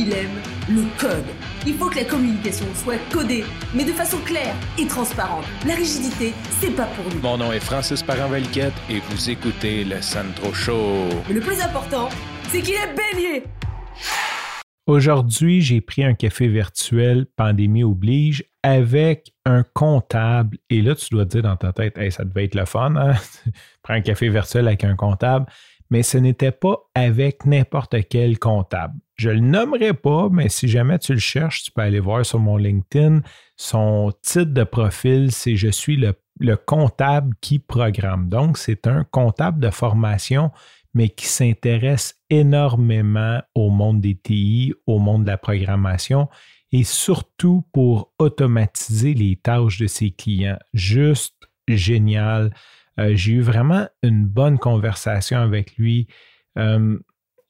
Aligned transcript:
il 0.00 0.12
aime 0.14 0.40
le 0.68 0.84
code. 0.98 1.26
Il 1.66 1.74
faut 1.74 1.90
que 1.90 1.96
la 1.96 2.04
communication 2.04 2.64
soit 2.74 2.98
codée, 3.12 3.44
mais 3.74 3.84
de 3.84 3.92
façon 3.92 4.16
claire 4.24 4.54
et 4.78 4.86
transparente. 4.86 5.44
La 5.66 5.74
rigidité, 5.74 6.32
c'est 6.58 6.74
pas 6.74 6.86
pour 6.86 7.04
nous. 7.12 7.20
Mon 7.20 7.36
nom 7.36 7.52
est 7.52 7.60
Francis 7.60 8.02
parent 8.02 8.32
et 8.34 9.00
vous 9.10 9.30
écoutez 9.30 9.84
le 9.84 10.00
Sandro 10.00 10.54
Show. 10.54 11.08
Mais 11.28 11.34
le 11.34 11.40
plus 11.40 11.60
important, 11.60 12.08
c'est 12.48 12.62
qu'il 12.62 12.74
est 12.74 12.94
bélier. 12.94 13.44
Aujourd'hui, 14.86 15.60
j'ai 15.60 15.82
pris 15.82 16.02
un 16.02 16.14
café 16.14 16.48
virtuel, 16.48 17.26
pandémie 17.36 17.84
oblige, 17.84 18.44
avec 18.62 19.32
un 19.44 19.64
comptable. 19.74 20.56
Et 20.70 20.80
là, 20.80 20.94
tu 20.94 21.10
dois 21.10 21.26
te 21.26 21.32
dire 21.32 21.42
dans 21.42 21.56
ta 21.56 21.74
tête, 21.74 21.98
hey, 21.98 22.10
ça 22.10 22.24
devait 22.24 22.46
être 22.46 22.54
le 22.54 22.64
fun, 22.64 22.96
hein? 22.96 23.14
Prends 23.82 23.94
un 23.94 24.00
café 24.00 24.30
virtuel 24.30 24.66
avec 24.66 24.82
un 24.82 24.96
comptable. 24.96 25.46
Mais 25.90 26.02
ce 26.02 26.18
n'était 26.18 26.52
pas 26.52 26.88
avec 26.94 27.44
n'importe 27.44 27.96
quel 28.08 28.38
comptable. 28.38 28.94
Je 29.16 29.30
le 29.30 29.40
nommerai 29.40 29.92
pas, 29.92 30.28
mais 30.30 30.48
si 30.48 30.68
jamais 30.68 30.98
tu 30.98 31.12
le 31.12 31.18
cherches, 31.18 31.64
tu 31.64 31.72
peux 31.72 31.82
aller 31.82 32.00
voir 32.00 32.24
sur 32.24 32.38
mon 32.38 32.56
LinkedIn. 32.56 33.22
Son 33.56 34.12
titre 34.22 34.52
de 34.52 34.64
profil, 34.64 35.32
c'est 35.32 35.56
Je 35.56 35.68
suis 35.68 35.96
le, 35.96 36.14
le 36.38 36.56
comptable 36.56 37.34
qui 37.40 37.58
programme. 37.58 38.28
Donc, 38.28 38.56
c'est 38.56 38.86
un 38.86 39.04
comptable 39.04 39.60
de 39.60 39.70
formation, 39.70 40.52
mais 40.94 41.08
qui 41.08 41.26
s'intéresse 41.26 42.14
énormément 42.30 43.40
au 43.54 43.70
monde 43.70 44.00
des 44.00 44.16
TI, 44.16 44.74
au 44.86 44.98
monde 44.98 45.24
de 45.24 45.30
la 45.30 45.38
programmation 45.38 46.28
et 46.72 46.84
surtout 46.84 47.64
pour 47.72 48.12
automatiser 48.18 49.14
les 49.14 49.36
tâches 49.36 49.78
de 49.78 49.86
ses 49.86 50.10
clients. 50.10 50.58
Juste 50.72 51.36
génial. 51.68 52.54
Euh, 52.98 53.12
j'ai 53.14 53.32
eu 53.32 53.40
vraiment 53.40 53.86
une 54.02 54.24
bonne 54.24 54.58
conversation 54.58 55.38
avec 55.38 55.76
lui. 55.76 56.08
Euh, 56.58 56.98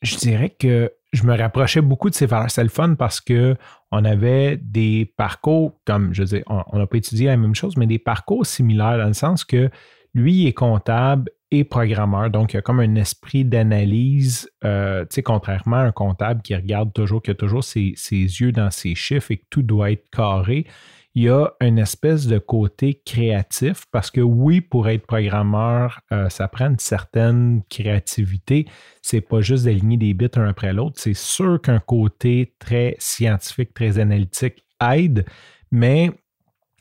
je 0.02 0.16
dirais 0.16 0.50
que 0.50 0.92
je 1.12 1.24
me 1.24 1.36
rapprochais 1.36 1.80
beaucoup 1.80 2.10
de 2.10 2.14
ses 2.14 2.26
valeurs. 2.26 2.50
C'est 2.50 2.62
le 2.62 2.68
fun 2.68 2.94
parce 2.94 3.20
que 3.20 3.56
on 3.90 4.04
avait 4.04 4.56
des 4.56 5.12
parcours, 5.16 5.80
comme 5.84 6.14
je 6.14 6.22
dis, 6.22 6.42
on 6.46 6.78
n'a 6.78 6.86
pas 6.86 6.98
étudié 6.98 7.26
la 7.26 7.36
même 7.36 7.54
chose, 7.54 7.76
mais 7.76 7.86
des 7.86 7.98
parcours 7.98 8.46
similaires 8.46 8.98
dans 8.98 9.08
le 9.08 9.14
sens 9.14 9.44
que 9.44 9.70
lui 10.14 10.46
est 10.46 10.52
comptable 10.52 11.30
et 11.52 11.64
programmeur, 11.64 12.30
donc 12.30 12.52
il 12.54 12.58
a 12.58 12.62
comme 12.62 12.78
un 12.78 12.94
esprit 12.94 13.44
d'analyse, 13.44 14.48
euh, 14.64 15.02
tu 15.02 15.16
sais, 15.16 15.22
contrairement 15.22 15.76
à 15.76 15.80
un 15.80 15.92
comptable 15.92 16.42
qui 16.42 16.54
regarde 16.54 16.92
toujours, 16.92 17.22
qui 17.22 17.32
a 17.32 17.34
toujours 17.34 17.64
ses, 17.64 17.94
yeux 18.12 18.52
dans 18.52 18.70
ses 18.70 18.94
chiffres 18.94 19.32
et 19.32 19.38
que 19.38 19.46
tout 19.50 19.62
doit 19.62 19.90
être 19.90 20.08
carré. 20.10 20.66
Il 21.14 21.24
y 21.24 21.28
a 21.28 21.52
une 21.60 21.78
espèce 21.78 22.28
de 22.28 22.38
côté 22.38 23.02
créatif 23.04 23.84
parce 23.90 24.12
que 24.12 24.20
oui, 24.20 24.60
pour 24.60 24.88
être 24.88 25.06
programmeur, 25.06 26.00
euh, 26.12 26.28
ça 26.28 26.46
prend 26.46 26.66
une 26.66 26.78
certaine 26.78 27.62
créativité. 27.68 28.66
C'est 29.02 29.20
pas 29.20 29.40
juste 29.40 29.64
d'aligner 29.64 29.96
des 29.96 30.14
bits 30.14 30.28
un 30.36 30.48
après 30.48 30.72
l'autre. 30.72 31.00
C'est 31.00 31.16
sûr 31.16 31.60
qu'un 31.60 31.80
côté 31.80 32.54
très 32.60 32.94
scientifique, 33.00 33.74
très 33.74 33.98
analytique 33.98 34.64
aide, 34.80 35.26
mais 35.72 36.12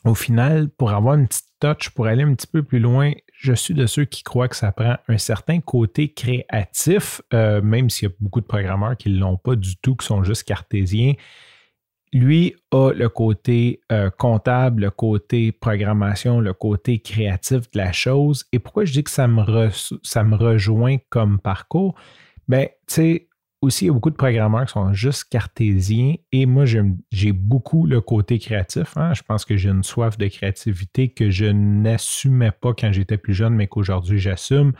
au 0.05 0.13
final, 0.13 0.69
pour 0.69 0.91
avoir 0.91 1.15
une 1.15 1.27
petite 1.27 1.49
touch, 1.59 1.89
pour 1.89 2.05
aller 2.05 2.23
un 2.23 2.33
petit 2.35 2.47
peu 2.47 2.61
plus 2.61 2.79
loin, 2.79 3.11
je 3.33 3.53
suis 3.53 3.73
de 3.73 3.85
ceux 3.85 4.05
qui 4.05 4.21
croient 4.23 4.47
que 4.47 4.55
ça 4.55 4.71
prend 4.71 4.97
un 5.07 5.17
certain 5.17 5.59
côté 5.59 6.13
créatif, 6.13 7.21
euh, 7.33 7.61
même 7.61 7.89
s'il 7.89 8.09
y 8.09 8.11
a 8.11 8.15
beaucoup 8.19 8.41
de 8.41 8.45
programmeurs 8.45 8.95
qui 8.95 9.09
ne 9.09 9.19
l'ont 9.19 9.37
pas 9.37 9.55
du 9.55 9.75
tout, 9.77 9.95
qui 9.95 10.05
sont 10.05 10.23
juste 10.23 10.43
cartésiens. 10.43 11.13
Lui 12.11 12.55
a 12.71 12.91
le 12.91 13.07
côté 13.09 13.81
euh, 13.91 14.09
comptable, 14.09 14.83
le 14.83 14.91
côté 14.91 15.51
programmation, 15.51 16.39
le 16.39 16.53
côté 16.53 16.99
créatif 16.99 17.69
de 17.71 17.77
la 17.77 17.91
chose. 17.91 18.45
Et 18.51 18.59
pourquoi 18.59 18.85
je 18.85 18.93
dis 18.93 19.03
que 19.03 19.11
ça 19.11 19.27
me, 19.27 20.35
rejoint 20.35 20.97
comme 21.09 21.39
parcours? 21.39 21.95
Ben, 22.47 22.67
tu 22.87 22.93
sais, 22.93 23.27
aussi, 23.61 23.85
il 23.85 23.87
y 23.87 23.91
a 23.91 23.93
beaucoup 23.93 24.09
de 24.09 24.15
programmeurs 24.15 24.65
qui 24.65 24.71
sont 24.71 24.93
juste 24.93 25.25
cartésiens 25.25 26.15
et 26.31 26.45
moi, 26.45 26.65
j'ai 26.65 27.31
beaucoup 27.31 27.85
le 27.85 28.01
côté 28.01 28.39
créatif. 28.39 28.95
Hein. 28.97 29.13
Je 29.13 29.21
pense 29.21 29.45
que 29.45 29.57
j'ai 29.57 29.69
une 29.69 29.83
soif 29.83 30.17
de 30.17 30.27
créativité 30.27 31.09
que 31.09 31.29
je 31.29 31.45
n'assumais 31.45 32.51
pas 32.51 32.73
quand 32.73 32.91
j'étais 32.91 33.17
plus 33.17 33.33
jeune, 33.33 33.53
mais 33.53 33.67
qu'aujourd'hui, 33.67 34.17
j'assume. 34.17 34.71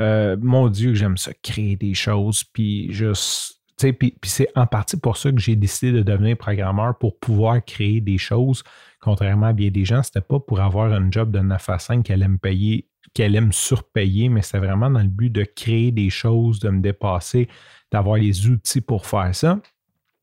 Euh, 0.00 0.36
mon 0.40 0.68
Dieu, 0.68 0.94
j'aime 0.94 1.16
ça, 1.16 1.32
créer 1.42 1.76
des 1.76 1.94
choses, 1.94 2.44
puis 2.44 2.92
juste. 2.92 3.54
Puis, 3.78 4.14
c'est 4.24 4.48
en 4.54 4.66
partie 4.66 4.96
pour 4.96 5.16
ça 5.16 5.30
que 5.30 5.38
j'ai 5.38 5.54
décidé 5.54 5.92
de 5.92 6.02
devenir 6.02 6.36
programmeur 6.36 6.96
pour 6.98 7.18
pouvoir 7.18 7.62
créer 7.64 8.00
des 8.00 8.18
choses. 8.18 8.62
Contrairement 9.00 9.46
à 9.46 9.52
bien 9.52 9.70
des 9.70 9.84
gens, 9.84 10.02
c'était 10.02 10.22
pas 10.22 10.40
pour 10.40 10.60
avoir 10.60 10.92
un 10.92 11.10
job 11.10 11.30
de 11.30 11.40
9 11.40 11.68
à 11.68 11.78
5 11.78 12.02
qu'elle 12.02 12.22
aime 12.22 12.38
payer, 12.38 12.88
qu'elle 13.12 13.36
aime 13.36 13.52
surpayer, 13.52 14.28
mais 14.28 14.42
c'est 14.42 14.58
vraiment 14.58 14.90
dans 14.90 15.02
le 15.02 15.08
but 15.08 15.30
de 15.30 15.44
créer 15.44 15.92
des 15.92 16.10
choses, 16.10 16.58
de 16.60 16.70
me 16.70 16.80
dépasser, 16.80 17.48
d'avoir 17.92 18.16
les 18.16 18.48
outils 18.48 18.80
pour 18.80 19.06
faire 19.06 19.34
ça. 19.34 19.58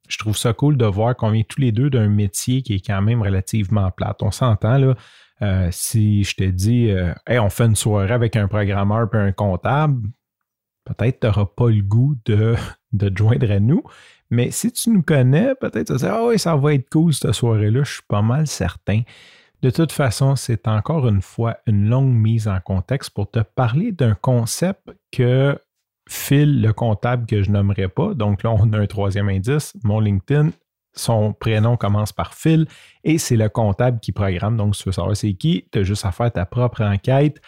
Je 0.09 0.17
trouve 0.17 0.35
ça 0.35 0.53
cool 0.53 0.75
de 0.75 0.85
voir 0.85 1.15
qu'on 1.15 1.31
vient 1.31 1.43
tous 1.47 1.61
les 1.61 1.71
deux 1.71 1.89
d'un 1.89 2.09
métier 2.09 2.61
qui 2.61 2.75
est 2.75 2.85
quand 2.85 3.01
même 3.01 3.21
relativement 3.21 3.89
plate. 3.91 4.21
On 4.21 4.31
s'entend 4.31 4.77
là. 4.77 4.95
Euh, 5.41 5.67
si 5.71 6.23
je 6.23 6.35
te 6.35 6.43
dis, 6.43 6.89
euh, 6.89 7.13
on 7.27 7.49
fait 7.49 7.65
une 7.65 7.75
soirée 7.75 8.13
avec 8.13 8.35
un 8.35 8.47
programmeur 8.47 9.09
et 9.13 9.17
un 9.17 9.31
comptable, 9.31 10.07
peut-être 10.85 11.19
tu 11.19 11.27
n'auras 11.27 11.45
pas 11.45 11.69
le 11.69 11.81
goût 11.81 12.16
de, 12.25 12.55
te 12.97 13.17
joindre 13.17 13.51
à 13.51 13.59
nous. 13.59 13.83
Mais 14.29 14.51
si 14.51 14.71
tu 14.71 14.89
nous 14.89 15.03
connais, 15.03 15.53
peut-être 15.55 15.88
tu 15.88 15.94
vas 15.94 15.99
dire, 15.99 16.13
ah 16.13 16.25
oui, 16.25 16.39
ça 16.39 16.55
va 16.55 16.73
être 16.73 16.89
cool 16.89 17.13
cette 17.13 17.33
soirée-là. 17.33 17.83
Je 17.83 17.94
suis 17.94 18.03
pas 18.07 18.21
mal 18.21 18.47
certain. 18.47 19.01
De 19.61 19.69
toute 19.69 19.91
façon, 19.91 20.35
c'est 20.35 20.67
encore 20.67 21.07
une 21.07 21.21
fois 21.21 21.57
une 21.67 21.88
longue 21.88 22.13
mise 22.13 22.47
en 22.47 22.59
contexte 22.59 23.11
pour 23.11 23.29
te 23.29 23.39
parler 23.39 23.91
d'un 23.91 24.16
concept 24.16 24.91
que 25.11 25.57
Phil, 26.09 26.61
le 26.61 26.73
comptable 26.73 27.25
que 27.25 27.44
je 27.44 27.51
nommerai 27.51 27.88
pas. 27.88 28.13
Donc 28.13 28.44
là, 28.44 28.51
on 28.51 28.73
a 28.73 28.77
un 28.77 28.88
troisième 28.88 29.29
indice. 29.29 29.73
Mon 29.83 30.00
LinkedIn, 30.00 30.50
son 30.94 31.33
prénom 31.33 31.77
commence 31.77 32.11
par 32.11 32.33
Phil 32.33 32.67
et 33.03 33.17
c'est 33.17 33.38
le 33.38 33.50
comptable 33.50 34.00
qui 34.00 34.11
programme. 34.11 34.57
Donc, 34.57 34.75
si 34.75 34.83
tu 34.83 34.89
veux 34.89 34.94
savoir 34.94 35.15
c'est 35.15 35.33
qui, 35.33 35.67
tu 35.71 35.79
as 35.79 35.83
juste 35.83 36.05
à 36.05 36.11
faire 36.11 36.31
ta 36.31 36.45
propre 36.45 36.83
enquête. 36.83 37.41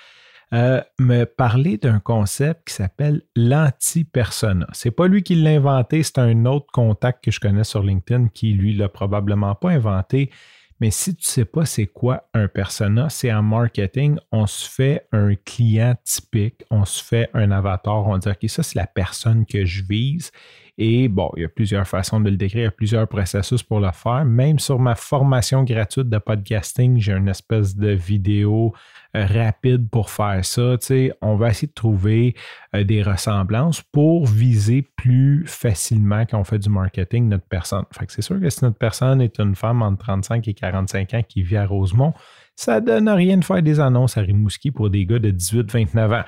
Euh, 0.55 0.81
me 0.99 1.25
parler 1.25 1.77
d'un 1.77 1.99
concept 1.99 2.69
qui 2.69 2.75
s'appelle 2.75 3.23
l'anti-persona. 3.35 4.65
C'est 4.71 4.91
pas 4.91 5.07
lui 5.07 5.21
qui 5.21 5.35
l'a 5.35 5.49
inventé, 5.49 6.01
c'est 6.01 6.17
un 6.17 6.45
autre 6.45 6.67
contact 6.71 7.25
que 7.25 7.31
je 7.31 7.41
connais 7.41 7.65
sur 7.65 7.83
LinkedIn 7.83 8.29
qui, 8.29 8.53
lui, 8.53 8.73
l'a 8.73 8.87
probablement 8.87 9.53
pas 9.53 9.71
inventé. 9.71 10.31
Mais 10.79 10.91
si 10.91 11.13
tu 11.13 11.23
ne 11.23 11.31
sais 11.31 11.45
pas 11.45 11.65
c'est 11.65 11.87
quoi 11.87 12.29
un 12.33 12.47
persona, 12.47 13.09
c'est 13.09 13.33
en 13.33 13.43
marketing, 13.43 14.17
on 14.31 14.47
se 14.47 14.69
fait 14.69 15.07
un 15.11 15.35
client 15.35 15.95
typique, 16.05 16.63
on 16.71 16.85
se 16.85 17.03
fait 17.03 17.29
un 17.33 17.51
avatar, 17.51 18.07
on 18.07 18.17
dit 18.17 18.29
OK, 18.29 18.49
ça 18.49 18.63
c'est 18.63 18.79
la 18.79 18.87
personne 18.87 19.45
que 19.45 19.65
je 19.65 19.83
vise. 19.83 20.31
Et 20.77 21.07
bon, 21.07 21.31
il 21.37 21.43
y 21.43 21.45
a 21.45 21.49
plusieurs 21.49 21.87
façons 21.87 22.19
de 22.19 22.29
le 22.29 22.35
décrire, 22.35 22.73
plusieurs 22.73 23.07
processus 23.07 23.63
pour 23.63 23.79
le 23.79 23.91
faire. 23.93 24.25
Même 24.25 24.59
sur 24.59 24.77
ma 24.77 24.95
formation 24.95 25.63
gratuite 25.63 26.09
de 26.09 26.17
podcasting, 26.17 26.99
j'ai 26.99 27.13
une 27.13 27.29
espèce 27.29 27.77
de 27.77 27.91
vidéo 27.91 28.73
euh, 29.15 29.25
rapide 29.25 29.89
pour 29.89 30.09
faire 30.09 30.43
ça. 30.43 30.75
on 31.21 31.37
va 31.37 31.49
essayer 31.49 31.69
de 31.69 31.73
trouver 31.73 32.35
euh, 32.75 32.83
des 32.83 33.03
ressemblances 33.03 33.81
pour 33.81 34.25
viser 34.25 34.81
plus 34.97 35.45
facilement 35.47 36.25
quand 36.25 36.39
on 36.39 36.43
fait 36.43 36.59
du 36.59 36.69
marketing 36.69 37.29
notre 37.29 37.47
personne. 37.47 37.85
Fait 37.97 38.05
c'est 38.09 38.21
sûr 38.21 38.39
que 38.41 38.49
si 38.49 38.65
notre 38.65 38.77
personne 38.77 39.21
est 39.21 39.39
une 39.39 39.55
femme 39.55 39.81
entre 39.81 40.03
35 40.03 40.45
et 40.49 40.53
45 40.53 41.13
ans 41.13 41.23
qui 41.23 41.41
vit 41.41 41.55
à 41.55 41.65
Rosemont, 41.65 42.13
ça 42.57 42.81
donne 42.81 43.07
rien 43.07 43.37
de 43.37 43.45
faire 43.45 43.63
des 43.63 43.79
annonces 43.79 44.17
à 44.17 44.21
Rimouski 44.21 44.71
pour 44.71 44.89
des 44.89 45.05
gars 45.05 45.19
de 45.19 45.31
18-29 45.31 46.19
ans. 46.19 46.25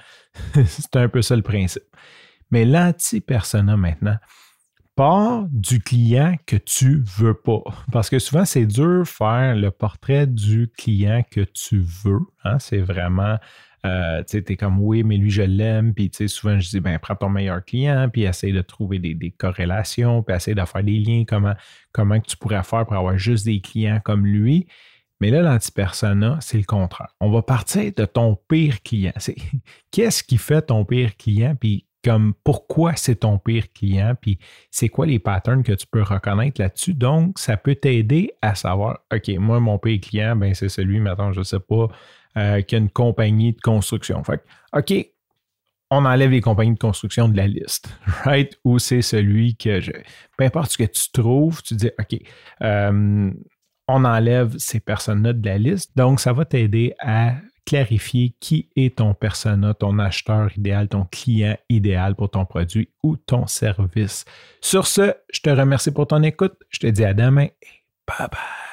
c'est 0.66 0.96
un 0.96 1.09
peu 1.09 1.22
ça 1.22 1.36
le 1.36 1.41
principe. 1.41 1.84
Mais 2.52 2.66
l'anti-persona 2.66 3.78
maintenant 3.78 4.18
part 4.97 5.46
du 5.52 5.80
client 5.80 6.35
que 6.47 6.58
tu 6.58 7.03
veux 7.18 7.35
pas. 7.35 7.62
Parce 7.91 8.09
que 8.09 8.18
souvent, 8.18 8.46
c'est 8.46 8.66
dur 8.66 9.02
de 9.02 9.03
faire 9.08 9.56
le 9.56 9.69
portrait 9.69 10.25
du 10.25 10.69
client 10.75 11.24
que 11.30 11.41
tu 11.41 11.80
veux. 12.03 12.19
Hein. 12.44 12.57
C'est 12.57 12.80
vraiment, 12.80 13.38
euh, 13.86 14.24
tu 14.24 14.40
sais, 14.40 14.44
es 14.50 14.56
comme 14.56 14.80
oui, 14.80 15.03
mais 15.03 15.18
lui, 15.18 15.30
je 15.30 15.44
l'aime. 15.44 15.94
Puis, 15.94 16.09
tu 16.09 16.18
sais, 16.18 16.28
souvent, 16.28 16.59
je 16.59 16.69
dis, 16.69 16.80
ben, 16.80 16.97
prends 16.97 17.16
ton 17.16 17.30
meilleur 17.30 17.63
client, 17.63 18.10
puis 18.12 18.24
essaye 18.24 18.51
de 18.51 18.62
trouver 18.62 18.98
des, 18.98 19.31
corrélations, 19.38 20.24
puis 20.24 20.36
essaye 20.36 20.56
de 20.56 20.66
faire 20.66 20.83
des 20.83 20.98
liens, 20.98 21.25
comment, 21.27 21.54
comment 21.92 22.19
tu 22.19 22.36
pourrais 22.36 22.63
faire 22.63 22.86
pour 22.88 22.95
avoir 22.95 23.19
juste 23.19 23.45
des 23.45 23.62
clients 23.62 24.01
comme 24.04 24.25
lui? 24.25 24.68
Mais 25.21 25.30
là, 25.30 25.42
l'anti-persona, 25.42 26.39
c'est 26.42 26.57
le 26.57 26.63
contraire. 26.63 27.13
On 27.19 27.30
va 27.30 27.44
partir 27.44 27.92
de 27.95 28.06
ton 28.06 28.36
pire 28.50 28.81
client. 28.81 29.13
Qu'est-ce 29.92 30.24
qui 30.24 30.38
fait 30.38 30.63
ton 30.63 30.86
pire 30.86 31.16
client, 31.18 31.56
puis 31.56 31.87
comme 32.03 32.33
pourquoi 32.44 32.95
c'est 32.95 33.17
ton 33.17 33.38
pire 33.38 33.71
client, 33.73 34.13
puis 34.19 34.39
c'est 34.71 34.89
quoi 34.89 35.05
les 35.05 35.19
patterns 35.19 35.63
que 35.63 35.73
tu 35.73 35.88
peux 35.88 36.03
reconnaître 36.03 36.61
là-dessus? 36.61 36.94
Donc, 36.94 37.39
ça 37.39 37.57
peut 37.57 37.75
t'aider 37.75 38.31
à 38.41 38.55
savoir, 38.55 38.99
OK, 39.13 39.29
moi, 39.38 39.59
mon 39.59 39.77
pire 39.77 39.99
client, 39.99 40.35
ben, 40.35 40.53
c'est 40.53 40.69
celui, 40.69 40.99
maintenant, 40.99 41.33
je 41.33 41.39
ne 41.39 41.44
sais 41.44 41.59
pas, 41.59 41.88
euh, 42.38 42.61
qui 42.61 42.77
une 42.77 42.89
compagnie 42.89 43.53
de 43.53 43.61
construction. 43.61 44.23
Fait 44.23 44.44
OK, 44.73 44.94
on 45.89 46.05
enlève 46.05 46.31
les 46.31 46.41
compagnies 46.41 46.73
de 46.73 46.79
construction 46.79 47.29
de 47.29 47.38
la 47.38 47.47
liste, 47.47 47.89
right? 48.23 48.57
Ou 48.63 48.79
c'est 48.79 49.01
celui 49.01 49.55
que 49.55 49.79
je. 49.79 49.91
Peu 50.38 50.44
importe 50.45 50.71
ce 50.71 50.77
que 50.77 50.83
tu 50.83 51.11
trouves, 51.11 51.63
tu 51.63 51.75
dis, 51.75 51.89
OK, 51.99 52.19
euh, 52.61 53.31
on 53.88 54.05
enlève 54.05 54.55
ces 54.57 54.79
personnes-là 54.79 55.33
de 55.33 55.45
la 55.45 55.57
liste. 55.57 55.97
Donc, 55.97 56.19
ça 56.19 56.33
va 56.33 56.45
t'aider 56.45 56.94
à 56.99 57.35
clarifier 57.68 58.34
qui 58.40 58.69
est 58.78 58.98
ton 58.98 59.14
persona, 59.14 59.74
ton 59.74 60.00
acheteur 60.00 60.50
idéal, 60.58 60.88
ton 60.88 61.04
client 61.04 61.58
idéal 61.69 62.16
pour 62.16 62.31
ton 62.31 62.46
produit 62.46 62.90
ou 63.04 63.18
ton 63.18 63.46
service. 63.46 64.24
Sur 64.62 64.88
ce, 64.88 65.14
je 65.31 65.42
te 65.42 65.50
remercie 65.50 65.92
pour 65.92 66.08
ton 66.08 66.24
écoute. 66.24 66.56
Je 66.69 66.80
te 66.80 66.88
dis 66.88 67.04
à 67.04 67.14
demain 67.14 67.44
et 67.44 67.84
bye 68.08 68.28
bye. 68.31 68.67